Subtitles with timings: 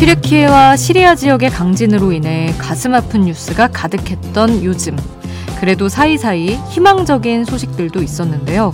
[0.00, 4.96] 튀르키예와 시리아 지역의 강진으로 인해 가슴 아픈 뉴스가 가득했던 요즘.
[5.60, 8.72] 그래도 사이사이 희망적인 소식들도 있었는데요.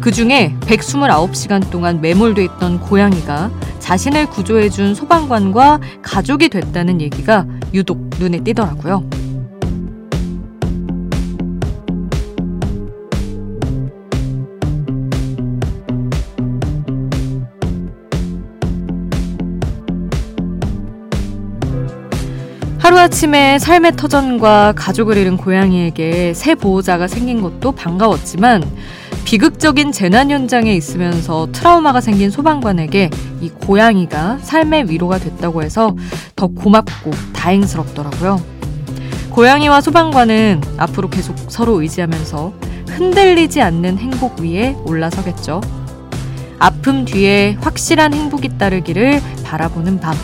[0.00, 8.38] 그 중에 129시간 동안 매몰돼 있던 고양이가 자신을 구조해준 소방관과 가족이 됐다는 얘기가 유독 눈에
[8.38, 9.08] 띄더라고요.
[22.78, 28.62] 하루아침에 삶의 터전과 가족을 잃은 고양이에게 새 보호자가 생긴 것도 반가웠지만
[29.24, 33.10] 비극적인 재난 현장에 있으면서 트라우마가 생긴 소방관에게
[33.40, 35.96] 이 고양이가 삶의 위로가 됐다고 해서
[36.36, 38.40] 더 고맙고 다행스럽더라고요.
[39.30, 42.52] 고양이와 소방관은 앞으로 계속 서로 의지하면서
[42.88, 45.60] 흔들리지 않는 행복 위에 올라서겠죠.
[46.58, 50.14] 아픔 뒤에 확실한 행복이 따르기를 바라보는 밤.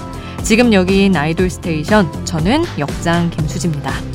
[0.42, 4.09] 지금 여기는 아이돌 스테이션, 저는 역장 김수지입니다.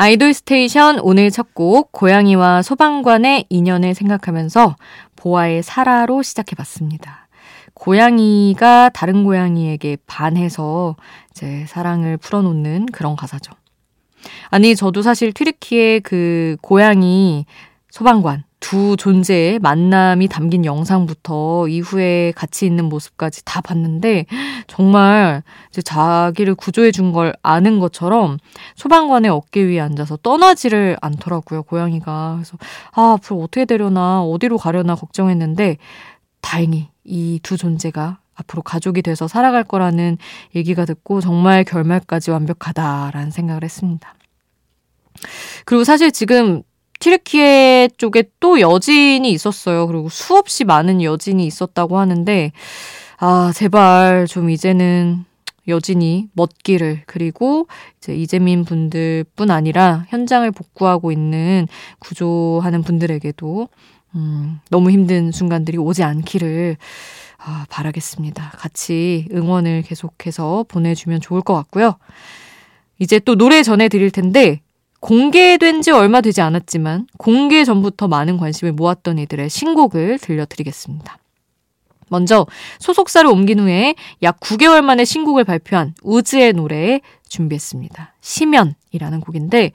[0.00, 4.76] 아이돌 스테이션 오늘 첫 곡 고양이와 소방관의 인연을 생각하면서
[5.16, 7.28] 보아의 사라로 시작해봤습니다.
[7.74, 10.96] 고양이가 다른 고양이에게 반해서
[11.32, 13.52] 이제 사랑을 풀어놓는 그런 가사죠.
[14.48, 17.44] 아니 저도 사실 튀르키의 그 고양이
[17.90, 24.26] 소방관 두 존재의 만남이 담긴 영상부터 이후에 같이 있는 모습까지 다 봤는데
[24.68, 28.38] 정말 이제 자기를 구조해 준 걸 아는 것처럼
[28.76, 32.34] 소방관의 어깨 위에 앉아서 떠나지를 않더라고요, 고양이가.
[32.36, 32.56] 그래서
[32.92, 35.78] 아, 앞으로 어떻게 되려나, 어디로 가려나 걱정했는데
[36.40, 40.16] 다행히 이 두 존재가 앞으로 가족이 돼서 살아갈 거라는
[40.54, 44.14] 얘기가 듣고 정말 결말까지 완벽하다라는 생각을 했습니다.
[45.64, 46.62] 그리고 사실 지금
[47.00, 49.86] 튀르키예 쪽에 또 여진이 있었어요.
[49.86, 52.52] 그리고 수없이 많은 여진이 있었다고 하는데,
[53.18, 55.24] 아, 제발 좀 이제는
[55.68, 57.66] 여진이 멋기를 그리고
[57.98, 61.66] 이제 이재민 분들뿐 아니라 현장을 복구하고 있는
[61.98, 63.68] 구조하는 분들에게도
[64.16, 66.76] 음, 너무 힘든 순간들이 오지 않기를
[67.38, 68.50] 아, 바라겠습니다.
[68.56, 71.96] 같이 응원을 계속해서 보내주면 좋을 것 같고요.
[72.98, 74.60] 이제 또 노래 전해드릴 텐데
[75.00, 81.18] 공개된 지 얼마 되지 않았지만 공개 전부터 많은 관심을 모았던 이들의 신곡을 들려드리겠습니다.
[82.08, 82.46] 먼저
[82.80, 88.14] 소속사를 옮긴 후에 약 9개월 만에 신곡을 발표한 우즈의 노래 준비했습니다.
[88.20, 89.72] 시면이라는 곡인데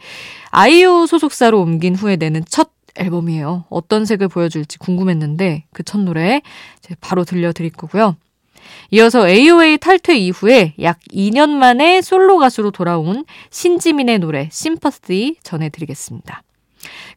[0.52, 3.66] 아이유 소속사로 옮긴 후에 내는 첫 앨범이에요.
[3.70, 6.42] 어떤 색을 보여줄지 궁금했는데 그 첫 노래
[7.02, 8.16] 바로 들려드릴 거고요.
[8.92, 16.44] 이어서 AOA 탈퇴 이후에 약 2년 만에 솔로 가수로 돌아온 신지민의 노래 심퍼스티 전해드리겠습니다.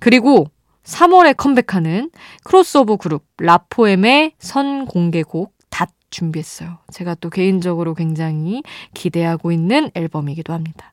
[0.00, 0.47] 그리고
[0.84, 2.10] 3월에 컴백하는
[2.44, 6.78] 크로스오버 그룹 라포엠의 선공개곡 닷 준비했어요.
[6.92, 8.62] 제가 또 개인적으로 굉장히
[8.94, 10.92] 기대하고 있는 앨범이기도 합니다.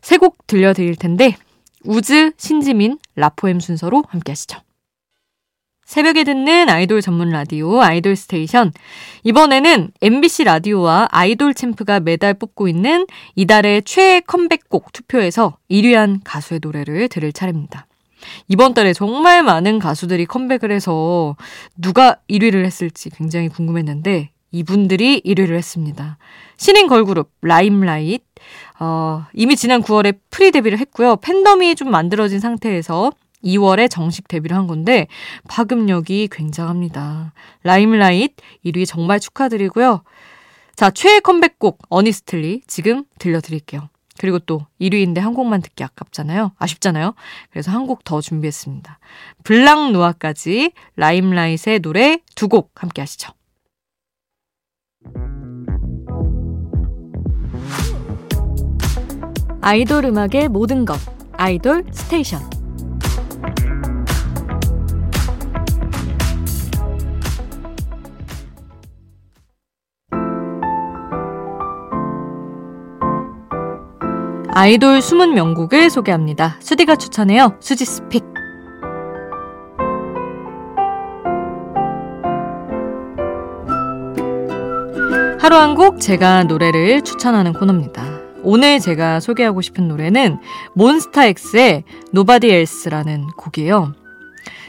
[0.00, 1.36] 세 곡 들려드릴 텐데
[1.84, 4.60] 우즈, 신지민, 라포엠 순서로 함께 하시죠.
[5.92, 8.72] 새벽에 듣는 아이돌 전문 라디오 아이돌 스테이션.
[9.24, 17.08] 이번에는 MBC 라디오와 아이돌 챔프가 매달 뽑고 있는 이달의 최애 컴백곡 투표에서 1위한 가수의 노래를
[17.08, 17.86] 들을 차례입니다.
[18.48, 21.36] 이번 달에 정말 많은 가수들이 컴백을 해서
[21.76, 26.16] 누가 1위를 했을지 굉장히 궁금했는데 이분들이 1위를 했습니다.
[26.56, 28.24] 신인 걸그룹 라임라이트
[28.80, 31.16] 어, 이미 지난 9월에 pre 데뷔를 했고요.
[31.16, 33.12] 팬덤이 좀 만들어진 상태에서
[33.44, 35.06] 2월에 정식 데뷔를 한 건데
[35.48, 37.32] 파급력이 굉장합니다.
[37.62, 40.02] 라임라이트 1위 정말 축하드리고요.
[40.76, 43.88] 자, 최애 컴백곡 Honestly 지금 들려드릴게요.
[44.18, 46.52] 그리고 또 1위인데 한 곡만 듣기 아깝잖아요.
[46.58, 47.14] 아쉽잖아요.
[47.50, 48.98] 그래서 한 곡 더 준비했습니다.
[49.44, 53.32] Blanc Noir까지 라임라이트의 노래 두 곡 함께 하시죠.
[59.60, 60.98] 아이돌 음악의 모든 것
[61.32, 62.40] 아이돌 스테이션
[74.54, 76.56] 아이돌 숨은 명곡을 소개합니다.
[76.60, 77.56] 수디가 추천해요.
[77.60, 78.22] 수디's Pick.
[85.38, 88.04] 하루 한 곡 제가 노래를 추천하는 코너입니다.
[88.44, 90.38] 오늘 제가 소개하고 싶은 노래는
[90.74, 91.84] 몬스타엑스의
[92.14, 93.94] Nobody Else라는 곡이에요.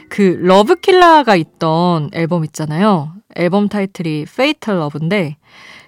[0.08, 3.12] 그 Love Killa가 있던 앨범 있잖아요.
[3.36, 5.36] 앨범 타이틀이 Fatal Love인데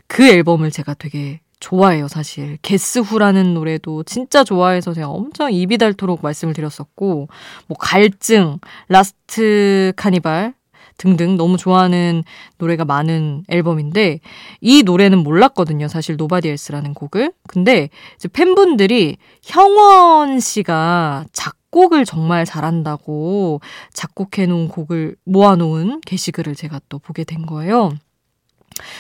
[0.06, 2.58] 그 앨범을 제가 되게 좋아해요, 사실.
[2.62, 7.28] Guess Who라는 노래도 진짜 좋아해서 제가 엄청 입이 닳도록 말씀을 드렸었고,
[7.66, 8.58] 뭐, 갈증,
[8.88, 10.54] Last Carnival,
[10.98, 12.24] 등등 너무 좋아하는
[12.58, 14.20] 노래가 많은 앨범인데
[14.60, 15.88] 이 노래는 몰랐거든요.
[15.88, 17.32] 사실 Nobody Else라는 곡을.
[17.46, 23.60] 근데 이제 팬분들이 형원 씨가 작 곡을 정말 잘한다고
[23.92, 27.92] 작곡해 놓은 곡을 모아 놓은 게시글을 제가 또 보게 된 거예요.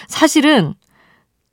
[0.08, 0.74] 사실은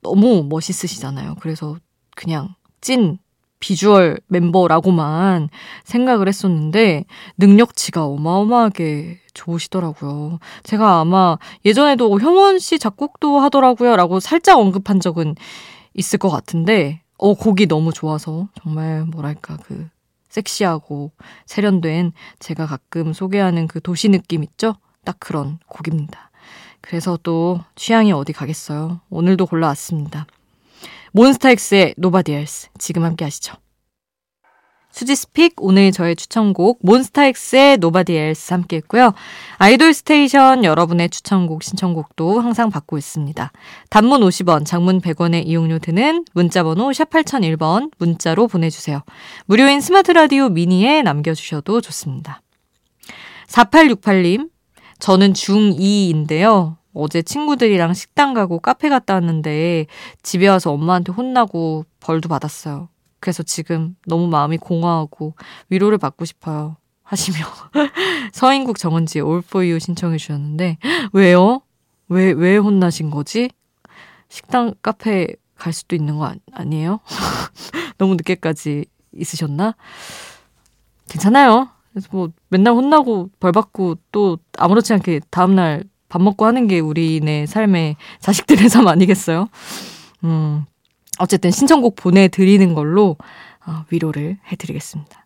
[0.04, 1.36] 너무 멋있으시잖아요.
[1.40, 1.76] 그래서
[2.14, 3.18] 그냥 찐
[3.58, 5.48] 비주얼 멤버라고만
[5.84, 7.06] 생각을 했었는데
[7.38, 10.38] 능력치가 어마어마하게 좋으시더라고요.
[10.62, 13.96] 제가 아마 예전에도 형원 씨 작곡도 하더라고요.
[13.96, 15.34] 라고 살짝 언급한 적은
[15.94, 19.88] 있을 것 같은데, 어, 곡이 너무 좋아서 정말 뭐랄까, 그
[20.28, 21.12] 섹시하고
[21.46, 24.74] 세련된 제가 가끔 소개하는 그 도시 느낌 있죠?
[25.04, 26.30] 딱 그런 곡입니다.
[26.86, 29.00] 그래서 또 취향이 어디 가겠어요.
[29.08, 30.26] 오늘도 골라왔습니다.
[31.12, 33.54] 몬스타엑스의 Nobody Else 지금 함께 하시죠.
[34.90, 39.14] 수디's Pick 오늘 저의 추천곡 몬스타엑스의 Nobody Else 함께 했고요.
[39.56, 43.50] 아이돌 스테이션 여러분의 추천곡 신청곡도 항상 받고 있습니다.
[43.88, 49.02] 단문 50원, 장문 100원의 이용료 드는 문자 번호 샵 8001번 문자로 보내주세요.
[49.46, 52.42] 무료인 스마트 라디오 미니에 남겨주셔도 좋습니다.
[53.48, 54.53] 4868님
[54.98, 56.76] 저는 중2인데요.
[56.94, 59.86] 어제 친구들이랑 식당 가고 카페 갔다 왔는데
[60.22, 62.88] 집에 와서 엄마한테 혼나고 벌도 받았어요.
[63.20, 65.34] 그래서 지금 너무 마음이 공허하고
[65.70, 66.76] 위로를 받고 싶어요.
[67.02, 67.38] 하시며
[68.32, 70.78] 서인국 정은지의 You 신청해 주셨는데
[71.12, 71.60] 왜요?
[72.08, 73.50] 왜, 왜 혼나신 거지?
[74.28, 77.00] 식당 카페 갈 수도 있는 거 아니, 에요
[77.98, 79.74] 너무 늦게까지 있으셨나?
[81.08, 81.68] 괜찮아요.
[81.94, 87.46] 그래서 뭐 맨날 혼나고 벌 받고 또 아무렇지 않게 다음날 밥 먹고 하는 게 우리네
[87.46, 89.48] 삶의 자식들의 삶 아니겠어요?
[90.24, 90.64] 음,
[91.18, 93.16] 어쨌든 신청곡 보내드리는 걸로
[93.66, 95.24] 어, 위로를 해드리겠습니다.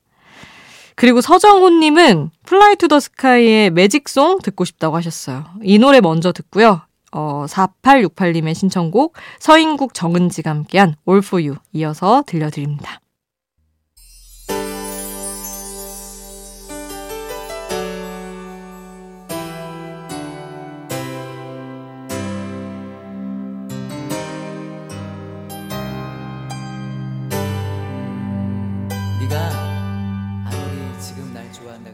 [0.94, 5.44] 그리고 서정훈님은 플라이 투 더 스카이의 Magic Song 듣고 싶다고 하셨어요.
[5.62, 6.82] 이 노래 먼저 듣고요.
[7.12, 13.00] 어, 4868님의 신청곡 서인국 정은지가 함께한 All For You 이어서 들려드립니다.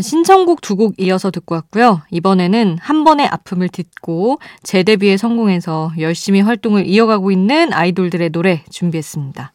[0.00, 2.02] 신청곡 두 곡 이어서 듣고 왔고요.
[2.10, 9.52] 이번에는 한 번의 아픔을 딛고 재데뷔에 성공해서 열심히 활동을 이어가고 있는 아이돌들의 노래 준비했습니다.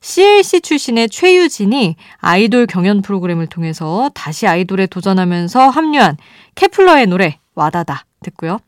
[0.00, 6.16] CLC 출신의 최유진이 아이돌 경연 프로그램을 통해서 다시 아이돌에 도전하면서 합류한
[6.56, 8.58] 케플러의 노래 와다다 듣고요.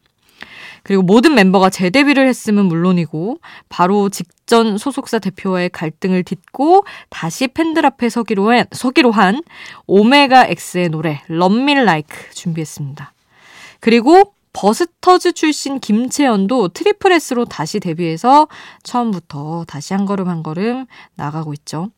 [0.85, 3.39] 그리고 모든 멤버가 재데뷔를 했음은 물론이고
[3.69, 9.43] 바로 직전 소속사 대표와의 갈등을 딛고 다시 팬들 앞에 서기로 한, 서기로 한
[9.87, 13.13] 오메가 X의 노래 럼밀 라이크 준비했습니다.
[13.81, 18.47] 그리고 버스터즈 출신 김채연도 트리플 S로 다시 데뷔해서
[18.83, 20.87] 처음부터 다시 한 걸음 한 걸음
[21.17, 21.89] 나가고 있죠.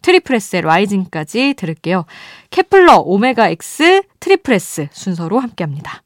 [0.00, 2.06] 트리플 S의 라이징까지 들을게요.
[2.48, 6.02] 케플러, 오메가 X, 트리플 S 순서로 함께 합니다.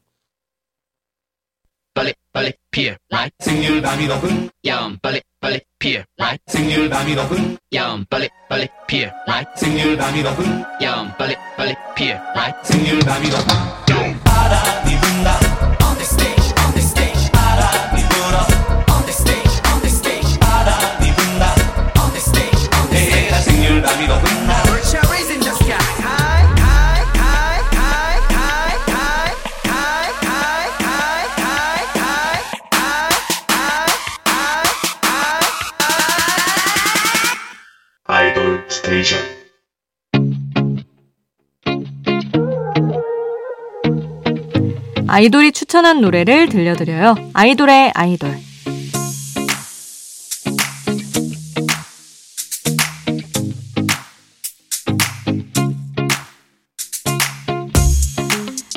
[2.35, 3.33] 빨리 피어 right?
[3.39, 6.43] 생률 밤이 높은 야음 빨리 빨리 피어 right?
[6.47, 9.49] 생률 밤이 높은 야음 빨리 빨리 피어 right?
[9.55, 12.59] 생률 밤이 높은 야음 빨리 빨리 피어 right?
[12.63, 14.91] 생률 밤이 높은 바람이
[45.15, 47.15] 아이돌이 추천한 노래를 들려드려요.
[47.33, 48.37] 아이돌의 아이돌.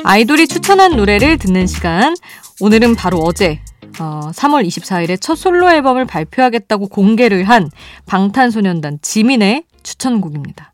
[0.05, 2.15] 아이돌이 추천한 노래를 듣는 시간.
[2.61, 3.59] 오늘은 바로 어제
[3.99, 7.69] 어, 3월 24일에 첫 솔로 앨범을 발표하겠다고 공개를 한
[8.05, 10.71] 방탄소년단 지민의 추천곡입니다.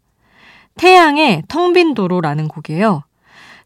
[0.76, 3.02] 태양의 텅 빈 도로라는 곡이에요.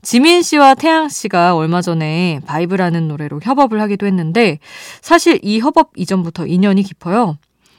[0.01, 4.59] 지민 씨와 태양 씨가 얼마 전에 VIBE라는 노래로 협업을 하기도 했는데
[5.01, 7.37] 사실 이 협업 이전부터 인연이 깊어요.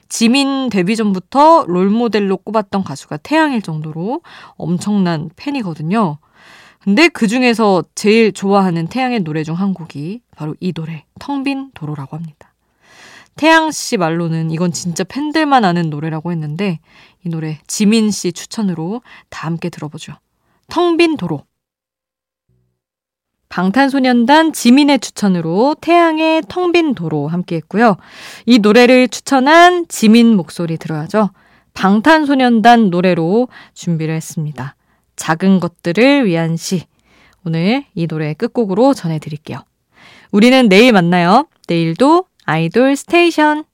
[0.08, 4.22] 지민 데뷔 전부터 롤모델로 꼽았던 가수가 태양일 정도로
[4.56, 6.18] 엄청난 팬이거든요.
[6.80, 11.70] 근데 그 중에서 제일 좋아하는 태양의 노래 중 한 곡이 바로 이 노래, 텅 빈
[11.74, 12.52] 도로라고 합니다.
[13.36, 16.80] 태양 씨 말로는 이건 진짜 팬들만 아는 노래라고 했는데
[17.24, 20.14] 이 노래 지민 씨 추천으로 다 함께 들어보죠.
[20.68, 21.44] 텅 빈 도로.
[23.50, 27.96] 방탄소년단 지민의 추천으로 태양의 텅 빈 도로 함께 했고요.
[28.46, 31.30] 이 노래를 추천한 지민 목소리 들어야죠.
[31.74, 34.76] 방탄소년단 노래로 준비를 했습니다.
[35.16, 36.84] 작은 것들을 위한 시.
[37.44, 39.58] 오늘 이 노래 끝곡으로 전해드릴게요.
[40.30, 41.48] 우리는 내일 만나요.
[41.66, 43.64] 내일도 아이돌 스테이션.